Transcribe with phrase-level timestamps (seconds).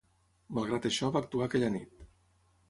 [0.57, 2.03] Malgrat això, va actuar aquella nit.